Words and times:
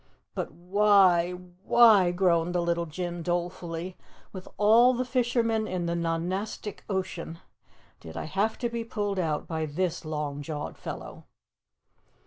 "But 0.33 0.51
why 0.51 1.33
why" 1.63 2.09
groaned 2.11 2.55
the 2.55 2.61
little 2.63 2.87
Jinn 2.87 3.21
dolefully, 3.21 3.97
"with 4.33 4.47
all 4.57 4.95
the 4.95 5.05
fishermen 5.05 5.67
in 5.67 5.85
the 5.85 5.93
Nonestic 5.93 6.79
Ocean 6.89 7.37
did 7.99 8.17
I 8.17 8.23
have 8.23 8.57
to 8.57 8.69
be 8.69 8.83
pulled 8.83 9.19
out 9.19 9.47
by 9.47 9.67
this 9.67 10.03
long 10.03 10.41
jawed 10.41 10.75
fellow?" 10.75 11.25